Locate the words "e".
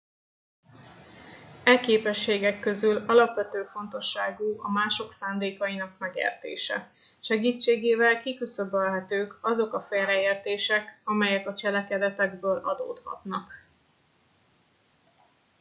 1.63-1.79